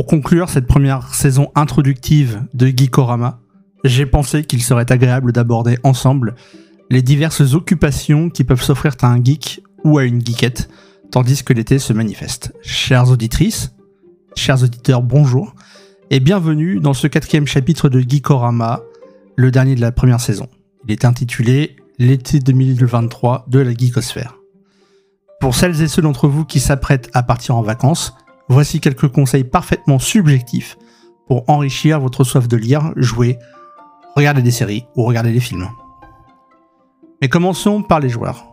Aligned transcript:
Pour 0.00 0.06
conclure 0.06 0.48
cette 0.48 0.66
première 0.66 1.14
saison 1.14 1.50
introductive 1.54 2.42
de 2.54 2.68
Geekorama, 2.68 3.38
j'ai 3.84 4.06
pensé 4.06 4.44
qu'il 4.44 4.62
serait 4.62 4.90
agréable 4.90 5.30
d'aborder 5.30 5.76
ensemble 5.82 6.36
les 6.88 7.02
diverses 7.02 7.52
occupations 7.52 8.30
qui 8.30 8.44
peuvent 8.44 8.62
s'offrir 8.62 8.94
à 9.02 9.08
un 9.08 9.22
geek 9.22 9.62
ou 9.84 9.98
à 9.98 10.04
une 10.04 10.24
geekette, 10.24 10.70
tandis 11.10 11.44
que 11.44 11.52
l'été 11.52 11.78
se 11.78 11.92
manifeste. 11.92 12.54
Chères 12.62 13.10
auditrices, 13.10 13.74
chers 14.34 14.62
auditeurs, 14.62 15.02
bonjour, 15.02 15.54
et 16.08 16.18
bienvenue 16.18 16.80
dans 16.80 16.94
ce 16.94 17.06
quatrième 17.06 17.46
chapitre 17.46 17.90
de 17.90 18.00
Geekorama, 18.00 18.80
le 19.36 19.50
dernier 19.50 19.74
de 19.74 19.82
la 19.82 19.92
première 19.92 20.22
saison. 20.22 20.48
Il 20.86 20.92
est 20.92 21.04
intitulé 21.04 21.76
L'été 21.98 22.38
2023 22.40 23.44
de 23.48 23.58
la 23.58 23.74
geekosphère. 23.74 24.38
Pour 25.40 25.54
celles 25.54 25.82
et 25.82 25.88
ceux 25.88 26.00
d'entre 26.00 26.26
vous 26.26 26.46
qui 26.46 26.58
s'apprêtent 26.58 27.10
à 27.12 27.22
partir 27.22 27.54
en 27.56 27.62
vacances, 27.62 28.14
voici 28.50 28.80
quelques 28.80 29.08
conseils 29.08 29.44
parfaitement 29.44 29.98
subjectifs 29.98 30.76
pour 31.26 31.48
enrichir 31.48 32.00
votre 32.00 32.24
soif 32.24 32.48
de 32.48 32.56
lire, 32.56 32.92
jouer, 32.96 33.38
regarder 34.16 34.42
des 34.42 34.50
séries 34.50 34.86
ou 34.96 35.04
regarder 35.04 35.32
des 35.32 35.40
films. 35.40 35.68
Mais 37.22 37.28
commençons 37.28 37.82
par 37.82 38.00
les 38.00 38.08
joueurs, 38.08 38.50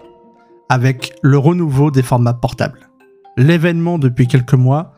avec 0.70 1.16
le 1.24 1.38
renouveau 1.38 1.90
des 1.90 2.04
formats 2.04 2.36
portables. 2.36 2.90
L'événement 3.38 3.98
depuis 3.98 4.28
quelques 4.28 4.54
mois, 4.54 4.94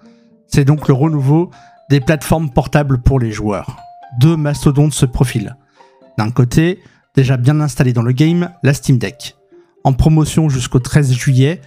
c'est 0.48 0.66
donc 0.66 0.88
le 0.88 0.94
renouveau 0.94 1.50
des 1.90 2.02
plateformes 2.02 2.50
portables 2.50 3.02
pour 3.02 3.20
les 3.20 3.32
joueurs. 3.32 3.78
Deux 4.20 4.36
mastodontes 4.36 4.94
se 4.94 5.06
profilent. 5.06 5.56
D'un 6.18 6.32
côté, 6.32 6.82
déjà 7.16 7.38
bien 7.38 7.62
installé 7.62 7.94
dans 7.94 8.02
le 8.02 8.12
game, 8.12 8.50
la 8.64 8.74
Steam 8.74 8.98
Deck. 8.98 9.38
En 9.86 9.94
promotion 9.94 10.50
jusqu'au 10.50 10.80
13 10.80 11.14
juillet, 11.14 11.62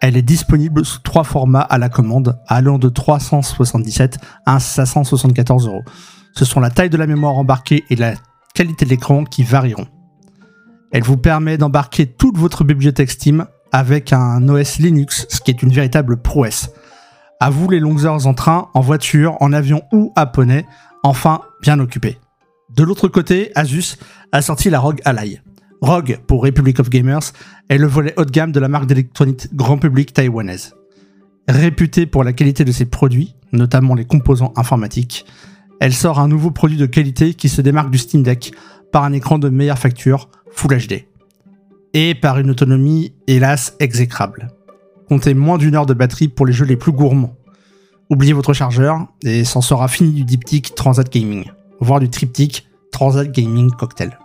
elle 0.00 0.16
est 0.16 0.22
disponible 0.22 0.84
sous 0.84 1.00
trois 1.00 1.24
formats 1.24 1.60
à 1.60 1.78
la 1.78 1.88
commande, 1.88 2.38
allant 2.46 2.78
de 2.78 2.88
377 2.88 4.18
à 4.46 4.60
574 4.60 5.66
euros. 5.66 5.82
Ce 6.34 6.44
sont 6.44 6.60
la 6.60 6.70
taille 6.70 6.90
de 6.90 6.96
la 6.96 7.06
mémoire 7.06 7.36
embarquée 7.36 7.84
et 7.90 7.96
la 7.96 8.14
qualité 8.54 8.84
de 8.84 8.90
l'écran 8.90 9.24
qui 9.24 9.42
varieront. 9.42 9.86
Elle 10.92 11.02
vous 11.02 11.16
permet 11.16 11.58
d'embarquer 11.58 12.06
toute 12.06 12.38
votre 12.38 12.64
bibliothèque 12.64 13.10
Steam 13.10 13.46
avec 13.72 14.12
un 14.12 14.48
OS 14.48 14.78
Linux, 14.78 15.26
ce 15.28 15.40
qui 15.40 15.50
est 15.50 15.62
une 15.62 15.72
véritable 15.72 16.22
prouesse. 16.22 16.70
À 17.40 17.50
vous 17.50 17.68
les 17.68 17.80
longues 17.80 18.04
heures 18.06 18.26
en 18.26 18.34
train, 18.34 18.68
en 18.74 18.80
voiture, 18.80 19.36
en 19.40 19.52
avion 19.52 19.82
ou 19.92 20.12
à 20.16 20.26
poney, 20.26 20.66
enfin 21.02 21.42
bien 21.60 21.78
occupé. 21.78 22.18
De 22.74 22.82
l'autre 22.82 23.08
côté, 23.08 23.50
Asus 23.54 23.96
a 24.32 24.42
sorti 24.42 24.70
la 24.70 24.80
ROG 24.80 25.00
Ally. 25.04 25.40
ROG, 25.80 26.18
pour 26.26 26.42
Republic 26.42 26.80
of 26.80 26.90
Gamers, 26.90 27.32
est 27.68 27.78
le 27.78 27.86
volet 27.86 28.14
haut 28.16 28.24
de 28.24 28.30
gamme 28.30 28.52
de 28.52 28.60
la 28.60 28.68
marque 28.68 28.86
d'électronique 28.86 29.54
grand 29.54 29.78
public 29.78 30.12
taïwanaise. 30.12 30.74
Réputée 31.48 32.06
pour 32.06 32.24
la 32.24 32.32
qualité 32.32 32.64
de 32.64 32.72
ses 32.72 32.84
produits, 32.84 33.34
notamment 33.52 33.94
les 33.94 34.04
composants 34.04 34.52
informatiques, 34.56 35.24
elle 35.80 35.94
sort 35.94 36.18
un 36.18 36.28
nouveau 36.28 36.50
produit 36.50 36.76
de 36.76 36.86
qualité 36.86 37.34
qui 37.34 37.48
se 37.48 37.60
démarque 37.60 37.90
du 37.90 37.98
Steam 37.98 38.22
Deck 38.22 38.52
par 38.90 39.04
un 39.04 39.12
écran 39.12 39.38
de 39.38 39.48
meilleure 39.48 39.78
facture, 39.78 40.28
Full 40.50 40.76
HD, 40.76 41.04
et 41.94 42.14
par 42.14 42.38
une 42.38 42.50
autonomie, 42.50 43.12
hélas, 43.26 43.76
exécrable. 43.78 44.48
Comptez 45.08 45.34
moins 45.34 45.58
d'une 45.58 45.76
heure 45.76 45.86
de 45.86 45.94
batterie 45.94 46.28
pour 46.28 46.46
les 46.46 46.52
jeux 46.52 46.66
les 46.66 46.76
plus 46.76 46.92
gourmands. 46.92 47.36
Oubliez 48.10 48.32
votre 48.32 48.52
chargeur, 48.52 49.06
et 49.22 49.44
s'en 49.44 49.60
sera 49.60 49.86
fini 49.86 50.12
du 50.12 50.24
diptyque 50.24 50.74
Transat 50.74 51.10
Gaming, 51.10 51.44
voire 51.80 52.00
du 52.00 52.10
triptyque 52.10 52.66
Transat 52.90 53.30
Gaming 53.30 53.70
Cocktail. 53.70 54.18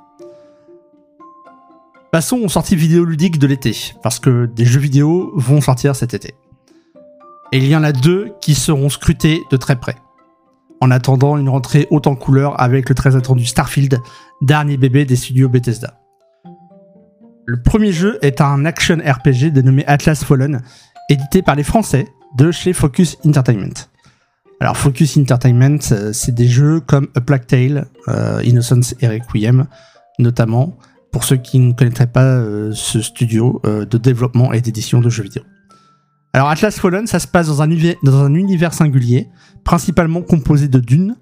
Passons 2.13 2.41
aux 2.43 2.47
sorties 2.47 2.75
vidéoludiques 2.75 3.39
de 3.39 3.47
l'été, 3.47 3.75
parce 4.03 4.19
que 4.19 4.45
des 4.45 4.65
jeux 4.65 4.79
vidéo 4.79 5.31
vont 5.35 5.61
sortir 5.61 5.95
cet 5.95 6.13
été. 6.13 6.35
Et 7.51 7.57
il 7.57 7.65
y 7.65 7.75
en 7.75 7.83
a 7.83 7.91
deux 7.91 8.33
qui 8.39 8.53
seront 8.53 8.89
scrutés 8.89 9.41
de 9.49 9.57
très 9.57 9.77
près. 9.77 9.95
En 10.79 10.91
attendant 10.91 11.39
une 11.39 11.49
rentrée 11.49 11.87
haute 11.89 12.05
en 12.05 12.15
couleur 12.15 12.61
avec 12.61 12.87
le 12.87 12.93
très 12.93 13.15
attendu 13.15 13.47
Starfield, 13.47 13.97
dernier 14.43 14.77
bébé 14.77 15.05
des 15.05 15.15
studios 15.15 15.49
Bethesda. 15.49 16.01
Le 17.47 17.59
premier 17.63 17.91
jeu 17.91 18.19
est 18.21 18.41
un 18.41 18.63
action 18.63 18.99
RPG 19.03 19.49
dénommé 19.51 19.83
Atlas 19.87 20.23
Fallen, 20.23 20.61
édité 21.09 21.41
par 21.41 21.55
les 21.55 21.63
Français 21.63 22.07
de 22.37 22.51
chez 22.51 22.73
Focus 22.73 23.17
Entertainment. 23.25 23.87
Alors 24.59 24.77
Focus 24.77 25.17
Entertainment, 25.17 25.79
euh, 25.91 26.13
c'est 26.13 26.35
des 26.35 26.47
jeux 26.47 26.79
comme 26.79 27.07
A 27.15 27.21
Plague 27.21 27.47
Tale, 27.47 27.87
euh, 28.07 28.39
Innocence 28.43 28.93
et 29.01 29.07
Requiem, 29.07 29.65
notamment, 30.19 30.77
pour 31.13 31.23
ceux 31.23 31.37
qui 31.37 31.59
ne 31.59 31.71
connaîtraient 31.71 32.07
pas 32.07 32.25
euh, 32.25 32.71
ce 32.73 32.99
studio 32.99 33.61
euh, 33.65 33.85
de 33.85 33.97
développement 33.97 34.51
et 34.51 34.59
d'édition 34.59 34.99
de 34.99 35.09
jeux 35.09 35.23
vidéo. 35.23 35.43
Alors 36.33 36.49
Atlas 36.49 36.77
Fallen, 36.77 37.05
ça 37.05 37.19
se 37.19 37.27
passe 37.27 37.47
dans 37.47 37.61
un, 37.61 38.33
univers 38.33 38.73
singulier, 38.73 39.29
principalement 39.63 40.23
composé 40.23 40.67
de 40.67 40.79
dunes, 40.79 41.15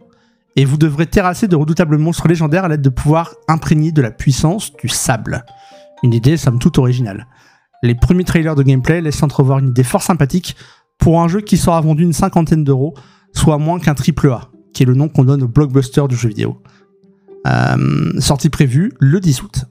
et 0.55 0.63
vous 0.63 0.77
devrez 0.77 1.07
terrasser 1.07 1.49
de 1.49 1.57
redoutables 1.57 1.97
monstres 1.97 2.29
légendaires 2.29 2.63
à 2.63 2.69
l'aide 2.69 2.81
de 2.81 2.89
pouvoirs 2.89 3.35
imprégnés 3.49 3.91
de 3.91 4.01
la 4.01 4.11
puissance 4.11 4.71
du 4.77 4.87
sable. 4.87 5.43
Une 6.03 6.13
idée 6.13 6.37
somme 6.37 6.57
toute 6.57 6.77
originale. 6.77 7.27
Les 7.83 7.93
premiers 7.93 8.23
trailers 8.23 8.55
de 8.55 8.63
gameplay 8.63 9.01
laissent 9.01 9.23
entrevoir 9.23 9.59
une 9.59 9.69
idée 9.69 9.83
fort 9.83 10.03
sympathique 10.03 10.55
pour 10.99 11.19
un 11.19 11.27
jeu 11.27 11.41
qui 11.41 11.57
sera 11.57 11.81
vendu 11.81 12.03
une 12.03 12.13
cinquantaine 12.13 12.63
d'euros, 12.63 12.93
soit 13.33 13.57
moins 13.57 13.79
qu'un 13.79 13.95
triple 13.95 14.29
A, 14.29 14.49
qui 14.73 14.83
est 14.83 14.85
le 14.85 14.93
nom 14.93 15.09
qu'on 15.09 15.25
donne 15.25 15.43
au 15.43 15.47
blockbuster 15.49 16.07
du 16.07 16.15
jeu 16.15 16.29
vidéo. 16.29 16.61
Euh, 17.47 18.19
sortie 18.19 18.49
prévue 18.49 18.93
le 18.99 19.19
10 19.19 19.43
août. 19.43 19.65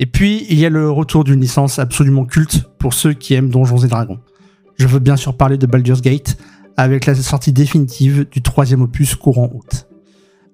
Et 0.00 0.06
puis, 0.06 0.46
il 0.48 0.58
y 0.58 0.66
a 0.66 0.70
le 0.70 0.90
retour 0.90 1.24
d'une 1.24 1.40
licence 1.40 1.78
absolument 1.78 2.24
culte 2.24 2.64
pour 2.78 2.94
ceux 2.94 3.12
qui 3.12 3.34
aiment 3.34 3.50
Donjons 3.50 3.78
et 3.78 3.88
Dragons. 3.88 4.20
Je 4.76 4.86
veux 4.86 5.00
bien 5.00 5.16
sûr 5.16 5.36
parler 5.36 5.58
de 5.58 5.66
Baldur's 5.66 6.02
Gate, 6.02 6.36
avec 6.76 7.06
la 7.06 7.16
sortie 7.16 7.52
définitive 7.52 8.26
du 8.30 8.40
troisième 8.40 8.82
opus 8.82 9.16
courant 9.16 9.50
août. 9.52 9.88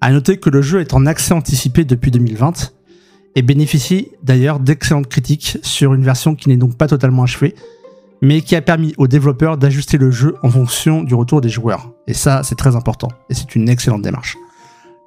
A 0.01 0.11
noter 0.11 0.39
que 0.39 0.49
le 0.49 0.63
jeu 0.63 0.81
est 0.81 0.95
en 0.95 1.05
accès 1.05 1.35
anticipé 1.35 1.85
depuis 1.85 2.11
2020, 2.11 2.73
et 3.35 3.43
bénéficie 3.43 4.09
d'ailleurs 4.23 4.61
d'excellentes 4.61 5.09
critiques 5.09 5.59
sur 5.63 5.93
une 5.93 6.05
version 6.05 6.35
qui 6.35 6.49
n'est 6.49 6.57
donc 6.57 6.77
pas 6.77 6.87
totalement 6.87 7.25
achevée, 7.25 7.55
mais 8.23 8.41
qui 8.41 8.57
a 8.57 8.63
permis 8.63 8.95
aux 8.97 9.09
développeurs 9.09 9.59
d'ajuster 9.59 9.99
le 9.99 10.11
jeu 10.11 10.37
en 10.43 10.49
fonction 10.49 11.03
du 11.03 11.15
retour 11.15 11.43
des 11.43 11.51
joueurs. 11.51 11.91
Et 12.07 12.15
ça, 12.15 12.43
c'est 12.43 12.55
très 12.55 12.77
important, 12.77 13.09
et 13.29 13.35
c'est 13.35 13.55
une 13.55 13.69
excellente 13.69 14.03
démarche. 14.03 14.39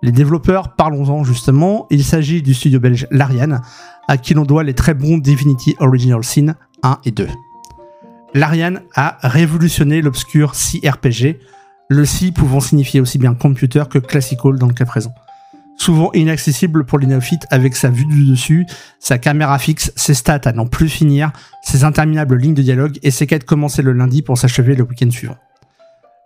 Les 0.03 0.11
développeurs, 0.11 0.75
parlons-en 0.75 1.23
justement, 1.23 1.87
il 1.89 2.03
s'agit 2.03 2.43
du 2.43 2.53
studio 2.53 2.79
belge 2.79 3.07
Larian, 3.09 3.61
à 4.07 4.17
qui 4.17 4.33
l'on 4.33 4.43
doit 4.43 4.63
les 4.63 4.73
très 4.73 4.93
bons 4.93 5.17
Divinity 5.17 5.75
Original 5.79 6.23
Sin 6.23 6.55
1 6.83 6.99
et 7.05 7.11
2. 7.11 7.27
Larian 8.33 8.75
a 8.95 9.17
révolutionné 9.21 10.01
l'obscur 10.01 10.55
C-RPG, 10.55 11.39
le 11.89 12.05
C 12.05 12.31
pouvant 12.31 12.59
signifier 12.59 12.99
aussi 12.99 13.17
bien 13.17 13.33
computer 13.33 13.83
que 13.89 13.99
classical 13.99 14.57
dans 14.57 14.67
le 14.67 14.73
cas 14.73 14.85
présent. 14.85 15.13
Souvent 15.77 16.11
inaccessible 16.13 16.85
pour 16.85 16.97
les 16.97 17.07
néophytes 17.07 17.45
avec 17.51 17.75
sa 17.75 17.89
vue 17.89 18.05
du 18.05 18.25
dessus, 18.25 18.65
sa 18.99 19.17
caméra 19.17 19.59
fixe, 19.59 19.91
ses 19.95 20.15
stats 20.15 20.41
à 20.45 20.51
n'en 20.51 20.65
plus 20.65 20.89
finir, 20.89 21.31
ses 21.61 21.83
interminables 21.83 22.37
lignes 22.37 22.55
de 22.55 22.63
dialogue 22.63 22.97
et 23.03 23.11
ses 23.11 23.27
quêtes 23.27 23.45
commencées 23.45 23.83
le 23.83 23.93
lundi 23.93 24.23
pour 24.23 24.37
s'achever 24.37 24.75
le 24.75 24.83
week-end 24.83 25.11
suivant. 25.11 25.37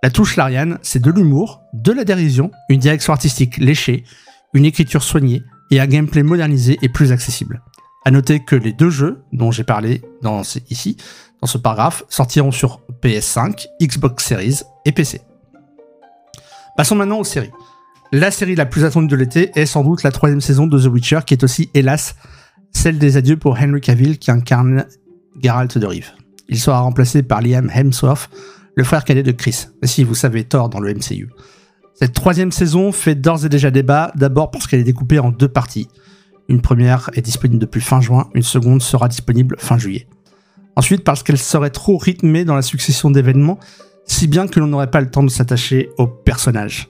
La 0.04 0.10
touche 0.10 0.36
Larian, 0.36 0.78
c'est 0.82 1.02
de 1.02 1.12
l'humour, 1.12 1.62
de 1.74 1.92
la 1.92 2.06
dérision, 2.06 2.50
une 2.70 2.80
direction 2.80 3.14
artistique 3.14 3.58
léchée, 3.58 4.04
une 4.54 4.66
écriture 4.66 5.04
soignée 5.04 5.44
et 5.70 5.80
un 5.80 5.88
gameplay 5.88 6.24
modernisé 6.24 6.80
et 6.82 6.90
plus 6.90 7.12
accessible. 7.12 7.62
À 8.04 8.12
noter 8.12 8.40
que 8.40 8.56
les 8.56 8.74
deux 8.74 8.90
jeux 8.90 9.24
dont 9.32 9.52
j'ai 9.52 9.64
parlé 9.64 10.02
dans 10.22 10.42
ici, 10.70 10.98
dans 11.42 11.48
ce 11.48 11.58
paragraphe, 11.58 12.04
sortiront 12.10 12.52
sur 12.52 12.82
PS5, 13.02 13.68
Xbox 13.82 14.26
Series 14.26 14.62
et 14.86 14.92
PC. 14.92 15.22
Passons 16.78 16.96
maintenant 16.96 17.20
aux 17.20 17.24
séries. 17.24 17.52
La 18.12 18.32
série 18.32 18.56
la 18.56 18.66
plus 18.66 18.86
attendue 18.86 19.08
de 19.08 19.16
l'été 19.16 19.52
est 19.56 19.66
sans 19.66 19.84
doute 19.84 20.04
la 20.04 20.12
troisième 20.12 20.42
saison 20.42 20.68
de 20.68 20.80
The 20.80 20.88
Witcher, 20.88 21.20
qui 21.26 21.34
est 21.34 21.44
aussi, 21.44 21.70
hélas, 21.74 22.16
celle 22.72 22.98
des 22.98 23.18
adieux 23.18 23.38
pour 23.38 23.58
Henry 23.60 23.82
Cavill 23.82 24.18
qui 24.18 24.32
incarne 24.32 24.86
Geralt 25.42 25.78
de 25.78 25.86
Rive. 25.86 26.12
Il 26.50 26.60
sera 26.60 26.80
remplacé 26.80 27.24
par 27.24 27.42
Liam 27.42 27.70
Hemsworth, 27.74 28.30
le 28.76 28.84
frère 28.84 29.04
cadet 29.04 29.24
de 29.24 29.32
Chris, 29.32 29.68
si 29.84 30.04
vous 30.04 30.16
savez 30.16 30.44
Thor 30.44 30.70
dans 30.70 30.80
le 30.80 30.94
MCU. 30.94 31.30
Cette 31.94 32.14
troisième 32.14 32.52
saison 32.52 32.92
fait 32.92 33.16
d'ores 33.16 33.46
et 33.46 33.50
déjà 33.50 33.70
débat, 33.70 34.12
d'abord 34.16 34.50
parce 34.50 34.68
qu'elle 34.68 34.80
est 34.80 34.86
découpée 34.86 35.20
en 35.20 35.32
deux 35.32 35.48
parties. 35.48 35.88
Une 36.50 36.62
première 36.62 37.10
est 37.14 37.22
disponible 37.22 37.60
depuis 37.60 37.82
fin 37.82 38.02
juin, 38.02 38.30
une 38.34 38.44
seconde 38.44 38.82
sera 38.82 39.08
disponible 39.08 39.56
fin 39.60 39.78
juillet. 39.78 40.08
Ensuite 40.76 41.04
parce 41.04 41.24
qu'elle 41.24 41.38
serait 41.38 41.70
trop 41.70 41.98
rythmée 41.98 42.46
dans 42.46 42.56
la 42.56 42.62
succession 42.62 43.12
d'événements, 43.12 43.60
si 44.06 44.28
bien 44.28 44.48
que 44.48 44.60
l'on 44.60 44.68
n'aurait 44.68 44.92
pas 44.92 45.02
le 45.02 45.10
temps 45.10 45.24
de 45.24 45.30
s'attacher 45.30 45.90
aux 45.98 46.08
personnages. 46.08 46.90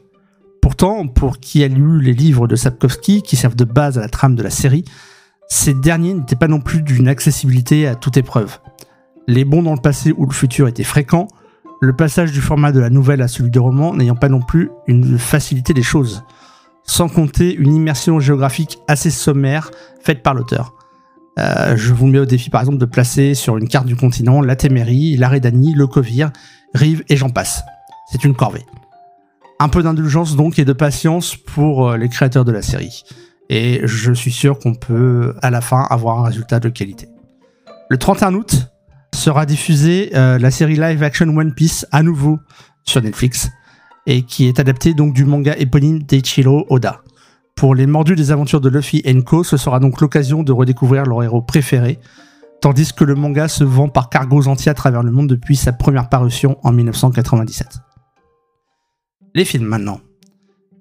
Pourtant, 0.61 1.07
pour 1.07 1.39
qui 1.39 1.63
a 1.63 1.67
lu 1.67 2.01
les 2.01 2.13
livres 2.13 2.47
de 2.47 2.55
Sapkowski 2.55 3.23
qui 3.23 3.35
servent 3.35 3.55
de 3.55 3.65
base 3.65 3.97
à 3.97 4.01
la 4.01 4.09
trame 4.09 4.35
de 4.35 4.43
la 4.43 4.49
série, 4.49 4.85
ces 5.47 5.73
derniers 5.73 6.13
n'étaient 6.13 6.35
pas 6.35 6.47
non 6.47 6.61
plus 6.61 6.81
d'une 6.81 7.07
accessibilité 7.07 7.87
à 7.87 7.95
toute 7.95 8.17
épreuve. 8.17 8.59
Les 9.27 9.43
bons 9.43 9.63
dans 9.63 9.73
le 9.73 9.81
passé 9.81 10.13
ou 10.15 10.25
le 10.25 10.33
futur 10.33 10.67
étaient 10.67 10.83
fréquents, 10.83 11.27
le 11.81 11.95
passage 11.95 12.31
du 12.31 12.41
format 12.41 12.71
de 12.71 12.79
la 12.79 12.89
nouvelle 12.89 13.21
à 13.21 13.27
celui 13.27 13.49
du 13.49 13.59
roman 13.59 13.93
n'ayant 13.93 14.15
pas 14.15 14.29
non 14.29 14.41
plus 14.41 14.69
une 14.87 15.17
facilité 15.17 15.73
des 15.73 15.83
choses, 15.83 16.23
sans 16.83 17.09
compter 17.09 17.53
une 17.53 17.73
immersion 17.73 18.19
géographique 18.19 18.79
assez 18.87 19.09
sommaire 19.09 19.71
faite 20.03 20.23
par 20.23 20.33
l'auteur. 20.33 20.73
Euh, 21.39 21.77
je 21.77 21.93
vous 21.93 22.07
mets 22.07 22.19
au 22.19 22.25
défi 22.25 22.49
par 22.49 22.61
exemple 22.61 22.77
de 22.77 22.85
placer 22.85 23.33
sur 23.35 23.57
une 23.57 23.67
carte 23.67 23.85
du 23.85 23.95
continent 23.95 24.41
la 24.41 24.55
Témérie, 24.55 25.15
la 25.15 25.29
Rédanie, 25.29 25.73
le 25.73 25.87
Covir, 25.87 26.31
Rive 26.73 27.03
et 27.09 27.15
j'en 27.15 27.29
passe. 27.29 27.63
C'est 28.11 28.23
une 28.23 28.35
corvée. 28.35 28.65
Un 29.59 29.69
peu 29.69 29.83
d'indulgence 29.83 30.35
donc 30.35 30.59
et 30.59 30.65
de 30.65 30.73
patience 30.73 31.35
pour 31.35 31.89
euh, 31.89 31.97
les 31.97 32.09
créateurs 32.09 32.45
de 32.45 32.51
la 32.51 32.61
série. 32.61 33.03
Et 33.49 33.81
je 33.83 34.11
suis 34.11 34.31
sûr 34.31 34.59
qu'on 34.59 34.75
peut 34.75 35.35
à 35.41 35.49
la 35.49 35.61
fin 35.61 35.85
avoir 35.89 36.19
un 36.19 36.23
résultat 36.23 36.59
de 36.59 36.69
qualité. 36.69 37.07
Le 37.89 37.97
31 37.97 38.33
août 38.33 38.71
sera 39.13 39.45
diffusée 39.45 40.11
euh, 40.15 40.39
la 40.39 40.51
série 40.51 40.77
live 40.77 41.03
action 41.03 41.27
One 41.27 41.53
Piece 41.53 41.85
à 41.91 42.03
nouveau 42.03 42.39
sur 42.83 43.01
Netflix 43.01 43.49
et 44.07 44.23
qui 44.23 44.47
est 44.47 44.59
adaptée 44.59 44.93
donc 44.93 45.13
du 45.13 45.25
manga 45.25 45.55
éponyme 45.57 46.03
d'Eichiro 46.03 46.65
Oda. 46.69 47.01
Pour 47.55 47.75
les 47.75 47.85
mordus 47.85 48.15
des 48.15 48.31
aventures 48.31 48.61
de 48.61 48.69
Luffy 48.69 49.03
Co, 49.25 49.43
ce 49.43 49.57
sera 49.57 49.79
donc 49.79 50.01
l'occasion 50.01 50.43
de 50.43 50.51
redécouvrir 50.51 51.05
leur 51.05 51.23
héros 51.23 51.41
préféré, 51.41 51.99
tandis 52.61 52.93
que 52.93 53.03
le 53.03 53.15
manga 53.15 53.47
se 53.47 53.63
vend 53.63 53.89
par 53.89 54.09
cargos 54.09 54.47
entiers 54.47 54.71
à 54.71 54.73
travers 54.73 55.03
le 55.03 55.11
monde 55.11 55.27
depuis 55.27 55.55
sa 55.55 55.71
première 55.71 56.09
parution 56.09 56.57
en 56.63 56.71
1997. 56.71 57.79
Les 59.35 59.45
films 59.45 59.65
maintenant. 59.65 59.99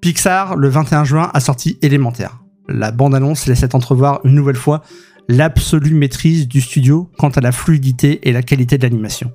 Pixar, 0.01 0.57
le 0.57 0.69
21 0.69 1.05
juin, 1.05 1.31
a 1.35 1.41
sorti 1.41 1.79
Élémentaire. 1.83 2.43
La 2.69 2.91
bande-annonce 2.91 3.47
laissait 3.47 3.75
entrevoir 3.75 4.21
une 4.25 4.35
nouvelle 4.35 4.57
fois 4.57 4.83
l'absolue 5.29 5.95
maîtrise 5.95 6.49
du 6.49 6.61
studio 6.61 7.11
quant 7.19 7.29
à 7.29 7.41
la 7.41 7.53
fluidité 7.53 8.29
et 8.29 8.33
la 8.33 8.43
qualité 8.43 8.79
de 8.79 8.83
l'animation. 8.83 9.33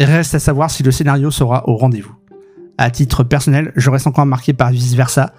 Reste 0.00 0.34
à 0.34 0.38
savoir 0.38 0.70
si 0.70 0.82
le 0.82 0.90
scénario 0.90 1.30
sera 1.30 1.68
au 1.68 1.76
rendez-vous. 1.76 2.14
À 2.78 2.90
titre 2.90 3.24
personnel, 3.24 3.72
je 3.76 3.88
reste 3.90 4.06
encore 4.06 4.26
marqué 4.26 4.52
par 4.52 4.70
Vice 4.70 4.94
Versa, 4.94 5.32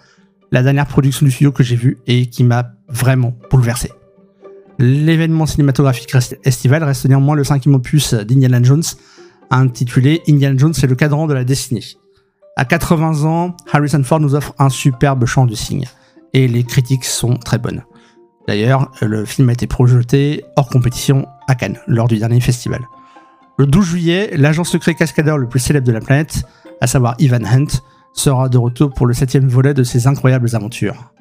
la 0.51 0.63
dernière 0.63 0.87
production 0.87 1.25
du 1.25 1.31
studio 1.31 1.51
que 1.51 1.63
j'ai 1.63 1.75
vue 1.75 1.97
et 2.07 2.27
qui 2.27 2.43
m'a 2.43 2.71
vraiment 2.87 3.37
bouleversé. 3.51 3.91
L'événement 4.79 5.45
cinématographique 5.45 6.13
estival 6.43 6.83
reste 6.83 7.05
néanmoins 7.05 7.35
le 7.35 7.43
cinquième 7.43 7.75
opus 7.75 8.13
d'Indiana 8.13 8.61
Jones, 8.61 8.83
intitulé 9.49 10.21
Indiana 10.27 10.57
Jones 10.57 10.73
et 10.81 10.87
le 10.87 10.95
cadran 10.95 11.27
de 11.27 11.33
la 11.33 11.43
destinée. 11.43 11.83
À 12.55 12.65
80 12.65 13.23
ans, 13.25 13.55
Harrison 13.71 14.03
Ford 14.03 14.19
nous 14.19 14.33
offre 14.33 14.55
un 14.57 14.69
superbe 14.69 15.25
chant 15.25 15.45
du 15.45 15.55
cygne, 15.55 15.85
et 16.33 16.47
les 16.47 16.63
critiques 16.63 17.05
sont 17.05 17.35
très 17.35 17.59
bonnes. 17.59 17.83
D'ailleurs, 18.47 18.91
le 19.01 19.25
film 19.25 19.49
a 19.49 19.53
été 19.53 19.67
projeté 19.67 20.43
hors 20.55 20.69
compétition 20.69 21.27
à 21.47 21.55
Cannes, 21.55 21.79
lors 21.87 22.07
du 22.07 22.17
dernier 22.17 22.39
festival. 22.39 22.87
Le 23.59 23.65
12 23.65 23.85
juillet, 23.85 24.31
l'agent 24.37 24.63
secret 24.63 24.95
cascadeur 24.95 25.37
le 25.37 25.47
plus 25.47 25.59
célèbre 25.59 25.85
de 25.87 25.91
la 25.91 25.99
planète, 25.99 26.43
à 26.81 26.87
savoir 26.87 27.15
Ivan 27.19 27.45
Hunt, 27.45 27.81
sera 28.13 28.49
de 28.49 28.57
retour 28.57 28.93
pour 28.93 29.05
le 29.05 29.13
septième 29.13 29.47
volet 29.47 29.73
de 29.73 29.83
ses 29.83 30.07
incroyables 30.07 30.55
aventures. 30.55 31.11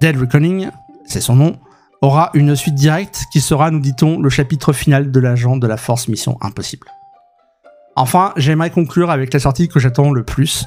Dead 0.00 0.16
Reckoning, 0.16 0.68
c'est 1.06 1.20
son 1.20 1.36
nom, 1.36 1.56
aura 2.02 2.30
une 2.34 2.54
suite 2.54 2.74
directe 2.74 3.24
qui 3.32 3.40
sera, 3.40 3.70
nous 3.70 3.80
dit-on, 3.80 4.20
le 4.20 4.28
chapitre 4.28 4.72
final 4.72 5.10
de 5.10 5.20
l'agent 5.20 5.56
de 5.56 5.66
la 5.66 5.76
Force 5.76 6.08
Mission 6.08 6.36
Impossible. 6.40 6.86
Enfin, 7.96 8.32
j'aimerais 8.36 8.70
conclure 8.70 9.10
avec 9.10 9.32
la 9.32 9.40
sortie 9.40 9.68
que 9.68 9.78
j'attends 9.78 10.12
le 10.12 10.24
plus. 10.24 10.66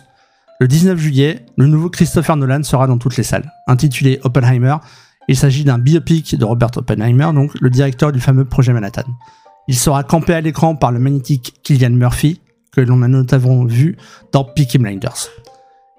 Le 0.59 0.67
19 0.67 0.97
juillet, 0.97 1.45
le 1.57 1.67
nouveau 1.67 1.89
Christopher 1.89 2.35
Nolan 2.37 2.63
sera 2.63 2.87
dans 2.87 2.97
toutes 2.97 3.17
les 3.17 3.23
salles. 3.23 3.51
Intitulé 3.67 4.19
Oppenheimer, 4.23 4.77
il 5.27 5.35
s'agit 5.35 5.63
d'un 5.63 5.77
biopic 5.77 6.35
de 6.35 6.45
Robert 6.45 6.71
Oppenheimer, 6.77 7.29
donc 7.33 7.51
le 7.59 7.69
directeur 7.69 8.11
du 8.11 8.19
fameux 8.19 8.45
projet 8.45 8.73
Manhattan. 8.73 9.03
Il 9.67 9.75
sera 9.75 10.03
campé 10.03 10.33
à 10.33 10.41
l'écran 10.41 10.75
par 10.75 10.91
le 10.91 10.99
magnétique 10.99 11.59
Killian 11.63 11.91
Murphy, 11.91 12.41
que 12.77 12.81
l'on 12.81 13.01
a 13.01 13.07
notamment 13.07 13.65
vu 13.65 13.97
dans 14.31 14.43
Peaky 14.43 14.77
Blinders. 14.77 15.29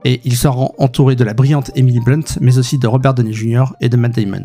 Et 0.04 0.20
il 0.24 0.36
sera 0.36 0.70
entouré 0.78 1.16
de 1.16 1.24
la 1.24 1.34
brillante 1.34 1.72
Emily 1.74 1.98
Blunt, 1.98 2.38
mais 2.40 2.56
aussi 2.56 2.78
de 2.78 2.86
Robert 2.86 3.14
Downey 3.14 3.32
Jr. 3.32 3.64
et 3.80 3.88
de 3.88 3.96
Matt 3.96 4.14
Damon. 4.14 4.44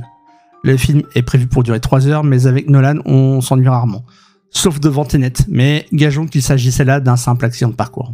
Le 0.64 0.76
film 0.76 1.04
est 1.14 1.22
prévu 1.22 1.46
pour 1.46 1.62
durer 1.62 1.80
3 1.80 2.08
heures, 2.08 2.24
mais 2.24 2.48
avec 2.48 2.68
Nolan, 2.68 3.00
on 3.06 3.40
s'ennuie 3.40 3.68
rarement. 3.68 4.04
Sauf 4.50 4.80
devant 4.80 5.06
Tenet, 5.06 5.34
mais 5.48 5.86
gageons 5.94 6.26
qu'il 6.26 6.42
s'agissait 6.42 6.86
là 6.86 7.00
d'un 7.00 7.18
simple 7.18 7.46
accident 7.46 7.70
de 7.70 7.76
parcours. 7.76 8.14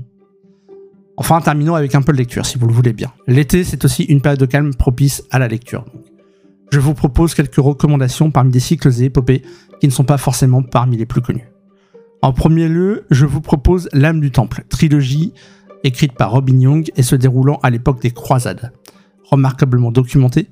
Enfin, 1.15 1.39
terminons 1.39 1.75
avec 1.75 1.95
un 1.95 2.01
peu 2.01 2.11
de 2.11 2.17
lecture, 2.17 2.45
si 2.45 2.57
vous 2.57 2.67
le 2.67 2.73
voulez 2.73 2.91
bien. 2.91 3.13
L'été, 3.25 3.63
c'est 3.63 3.85
aussi 3.85 4.03
une 4.03 4.19
période 4.21 4.39
de 4.39 4.45
calme 4.45 4.73
propice 4.73 5.23
à 5.31 5.39
la 5.39 5.47
lecture. 5.47 5.85
Je 6.73 6.79
vous 6.81 6.93
propose 6.93 7.33
quelques 7.33 7.55
recommandations 7.55 8.31
parmi 8.31 8.51
des 8.51 8.59
cycles 8.59 8.91
et 9.01 9.05
épopées 9.05 9.43
qui 9.79 9.87
ne 9.87 9.93
sont 9.93 10.03
pas 10.03 10.17
forcément 10.17 10.61
parmi 10.61 10.97
les 10.97 11.05
plus 11.05 11.21
connus. 11.21 11.47
En 12.21 12.33
premier 12.33 12.67
lieu, 12.67 13.05
je 13.09 13.25
vous 13.25 13.41
propose 13.41 13.87
L'âme 13.93 14.19
du 14.19 14.31
temple, 14.31 14.65
trilogie 14.69 15.33
écrite 15.83 16.13
par 16.13 16.31
Robin 16.31 16.59
Young 16.59 16.91
et 16.97 17.03
se 17.03 17.15
déroulant 17.15 17.59
à 17.63 17.69
l'époque 17.69 18.01
des 18.01 18.11
croisades. 18.11 18.73
Remarquablement 19.23 19.91
documentée, 19.91 20.49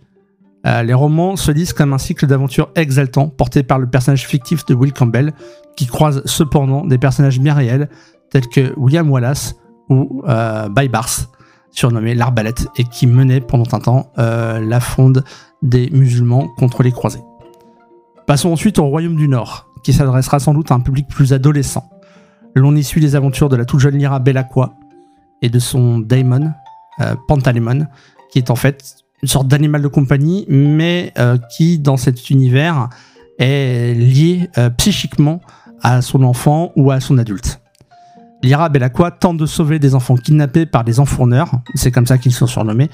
euh, 0.65 0.83
les 0.83 0.93
romans 0.93 1.35
se 1.35 1.51
lisent 1.51 1.73
comme 1.73 1.93
un 1.93 1.97
cycle 1.97 2.25
d'aventures 2.25 2.69
exaltant 2.75 3.27
porté 3.27 3.63
par 3.63 3.79
le 3.79 3.87
personnage 3.87 4.25
fictif 4.25 4.65
de 4.65 4.73
Will 4.73 4.93
Campbell, 4.93 5.33
qui 5.75 5.85
croise 5.85 6.21
cependant 6.25 6.85
des 6.85 6.97
personnages 6.97 7.39
bien 7.39 7.53
réels 7.53 7.89
tels 8.29 8.47
que 8.47 8.73
William 8.77 9.09
Wallace 9.09 9.55
ou 9.89 10.23
euh, 10.27 10.69
Baybars, 10.69 11.31
surnommé 11.71 12.15
l'Arbalète, 12.15 12.67
et 12.77 12.83
qui 12.83 13.07
menait 13.07 13.41
pendant 13.41 13.65
un 13.73 13.79
temps 13.79 14.11
euh, 14.17 14.59
la 14.59 14.79
fronde 14.79 15.23
des 15.61 15.89
musulmans 15.91 16.47
contre 16.57 16.83
les 16.83 16.91
croisés. 16.91 17.21
Passons 18.25 18.51
ensuite 18.51 18.79
au 18.79 18.85
Royaume 18.85 19.15
du 19.15 19.27
Nord, 19.27 19.66
qui 19.87 19.93
s'adressera 19.93 20.37
sans 20.39 20.53
doute 20.53 20.69
à 20.69 20.75
un 20.75 20.81
public 20.81 21.07
plus 21.07 21.31
adolescent. 21.31 21.89
L'on 22.55 22.75
y 22.75 22.83
suit 22.83 22.99
les 22.99 23.15
aventures 23.15 23.47
de 23.47 23.55
la 23.55 23.63
toute 23.63 23.79
jeune 23.79 23.97
Lyra 23.97 24.19
Bellaqua 24.19 24.73
et 25.41 25.47
de 25.47 25.59
son 25.59 25.99
daimon, 25.99 26.51
euh, 26.99 27.15
Pantalemon, 27.29 27.87
qui 28.29 28.37
est 28.37 28.51
en 28.51 28.57
fait 28.57 28.97
une 29.23 29.29
sorte 29.29 29.47
d'animal 29.47 29.81
de 29.81 29.87
compagnie, 29.87 30.45
mais 30.49 31.13
euh, 31.17 31.37
qui, 31.55 31.79
dans 31.79 31.95
cet 31.95 32.29
univers, 32.29 32.89
est 33.39 33.93
lié 33.93 34.49
euh, 34.57 34.69
psychiquement 34.71 35.39
à 35.81 36.01
son 36.01 36.21
enfant 36.23 36.73
ou 36.75 36.91
à 36.91 36.99
son 36.99 37.17
adulte. 37.17 37.61
Lyra 38.43 38.67
Bellaqua 38.67 39.11
tente 39.11 39.37
de 39.37 39.45
sauver 39.45 39.79
des 39.79 39.95
enfants 39.95 40.17
kidnappés 40.17 40.65
par 40.65 40.83
des 40.83 40.99
enfourneurs, 40.99 41.61
c'est 41.75 41.93
comme 41.93 42.07
ça 42.07 42.17
qu'ils 42.17 42.33
sont 42.33 42.45
surnommés, 42.45 42.89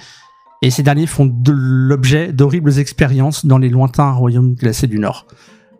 et 0.61 0.69
ces 0.69 0.83
derniers 0.83 1.07
font 1.07 1.35
l'objet 1.47 2.31
d'horribles 2.31 2.77
expériences 2.77 3.47
dans 3.47 3.57
les 3.57 3.69
lointains 3.69 4.11
royaumes 4.11 4.53
glacés 4.53 4.85
du 4.85 4.99
Nord. 4.99 5.25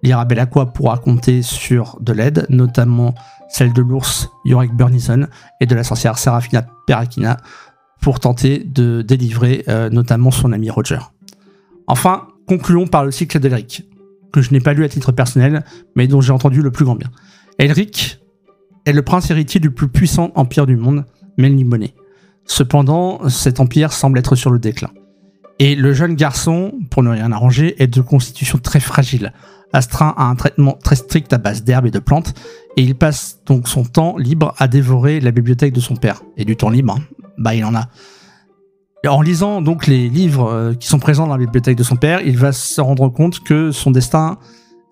Lyra 0.04 0.26
Bellaqua 0.26 0.68
pourra 0.68 0.98
compter 0.98 1.42
sur 1.42 1.98
de 2.02 2.14
l'aide, 2.14 2.46
notamment 2.50 3.16
celle 3.50 3.74
de 3.74 3.82
l'ours 3.82 4.30
Yorick 4.46 4.74
Burnison 4.74 5.28
et 5.62 5.66
de 5.66 5.76
la 5.76 5.84
sorcière 5.84 6.18
Serafina 6.18 6.66
Perakina, 6.86 7.38
pour 8.02 8.20
tenter 8.20 8.60
de 8.60 9.02
délivrer 9.02 9.64
euh, 9.70 9.90
notamment 9.90 10.30
son 10.30 10.52
ami 10.52 10.70
Roger. 10.70 11.00
Enfin, 11.88 12.28
concluons 12.48 12.88
par 12.88 13.06
le 13.06 13.12
cycle 13.12 13.40
d'Elric, 13.40 13.88
que 14.34 14.42
je 14.42 14.52
n'ai 14.52 14.60
pas 14.60 14.74
lu 14.74 14.84
à 14.84 14.90
titre 14.90 15.14
personnel, 15.14 15.64
mais 15.96 16.08
dont 16.08 16.20
j'ai 16.20 16.34
entendu 16.34 16.62
le 16.62 16.72
plus 16.72 16.84
grand 16.84 16.96
bien. 16.96 17.10
Elric 17.60 18.20
est 18.86 18.92
le 18.92 19.02
prince 19.04 19.30
héritier 19.32 19.62
du 19.62 19.72
plus 19.72 19.88
puissant 19.88 20.31
empire 20.36 20.66
du 20.66 20.76
monde, 20.76 21.06
Melniboné. 21.38 21.95
Cependant, 22.45 23.30
cet 23.30 23.62
empire 23.62 23.94
semble 23.94 24.19
être 24.19 24.36
sur 24.36 24.50
le 24.50 24.60
déclin. 24.60 24.90
Et 25.64 25.76
le 25.76 25.94
jeune 25.94 26.16
garçon, 26.16 26.74
pour 26.90 27.04
ne 27.04 27.10
rien 27.10 27.32
arranger, 27.32 27.82
est 27.82 27.88
de 27.88 28.02
constitution 28.02 28.58
très 28.58 28.82
fragile, 28.82 29.32
astreint 29.72 30.14
à 30.18 30.26
un 30.26 30.36
traitement 30.36 30.74
très 30.74 30.98
strict 30.98 31.32
à 31.32 31.38
base 31.38 31.64
d'herbes 31.64 31.86
et 31.86 31.90
de 31.90 32.00
plantes, 32.00 32.34
et 32.76 32.82
il 32.82 32.96
passe 32.96 33.40
donc 33.46 33.70
son 33.70 33.86
temps 33.86 34.18
libre 34.18 34.54
à 34.58 34.68
dévorer 34.68 35.22
la 35.22 35.32
bibliothèque 35.32 35.72
de 35.72 35.80
son 35.80 35.96
père. 35.96 36.22
Et 36.36 36.44
du 36.44 36.58
temps 36.58 36.70
libre, 36.70 36.98
hein, 36.98 37.02
bah 37.38 37.56
il 37.56 37.64
en 37.64 37.74
a. 37.76 37.88
en 39.08 39.22
lisant 39.22 39.62
donc 39.62 39.88
les 39.88 40.10
livres 40.10 40.52
euh, 40.52 40.74
qui 40.74 40.90
sont 40.90 41.00
présents 41.00 41.28
dans 41.28 41.38
la 41.38 41.46
bibliothèque 41.46 41.78
de 41.78 41.84
son 41.84 41.96
père, 41.96 42.20
il 42.20 42.38
va 42.38 42.52
se 42.52 42.82
rendre 42.82 43.08
compte 43.08 43.40
que 43.40 43.72
son 43.72 43.92
destin, 43.92 44.40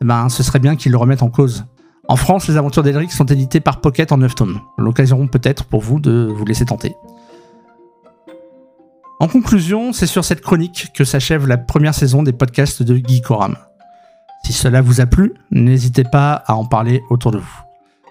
eh 0.02 0.06
ben, 0.06 0.30
ce 0.30 0.42
serait 0.42 0.60
bien 0.60 0.78
qu'il 0.78 0.94
le 0.94 0.98
remette 0.98 1.22
en 1.22 1.30
cause. 1.30 1.66
En 2.08 2.16
France, 2.16 2.48
les 2.48 2.56
aventures 2.56 2.84
d'Elric 2.84 3.12
sont 3.12 3.26
éditées 3.26 3.60
par 3.60 3.82
Pocket 3.82 4.14
en 4.14 4.20
9 4.20 4.36
tomes. 4.36 4.62
L'occasion 4.78 5.28
peut-être 5.28 5.66
pour 5.66 5.82
vous 5.82 6.00
de 6.00 6.32
vous 6.34 6.46
laisser 6.46 6.64
tenter. 6.64 6.96
En 9.22 9.28
conclusion, 9.28 9.94
c'est 9.94 10.08
sur 10.08 10.26
cette 10.26 10.42
chronique 10.42 10.94
que 10.96 11.04
s'achève 11.04 11.48
la 11.48 11.60
première 11.60 11.94
saison 11.94 12.24
des 12.24 12.32
podcasts 12.32 12.82
de 12.82 12.98
Guy. 12.98 13.22
Si 14.44 14.52
cela 14.52 14.82
vous 14.82 15.00
a 15.00 15.06
plu, 15.06 15.36
n'hésitez 15.52 16.04
pas 16.04 16.34
à 16.48 16.56
en 16.56 16.66
parler 16.66 17.04
autour 17.12 17.32
de 17.32 17.38
vous. 17.38 17.62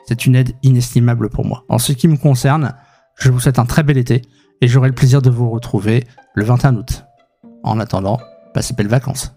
C'est 0.07 0.25
une 0.25 0.37
aide 0.37 0.53
inestimable 0.63 1.29
pour 1.29 1.45
moi. 1.45 1.65
En 1.69 1.79
ce 1.79 1.91
qui 1.91 2.07
me 2.07 2.17
concerne, 2.17 2.77
je 3.17 3.29
vous 3.29 3.41
souhaite 3.41 3.59
un 3.59 3.67
très 3.67 3.83
bel 3.83 3.99
été 3.99 4.23
et 4.61 4.69
j'aurai 4.69 4.87
le 4.87 4.95
plaisir 4.95 5.21
de 5.21 5.31
vous 5.31 5.51
retrouver 5.51 6.07
le 6.37 6.45
21 6.45 6.77
août. 6.77 7.05
En 7.65 7.81
attendant, 7.81 8.21
passez 8.55 8.75
belles 8.75 8.87
vacances. 8.87 9.35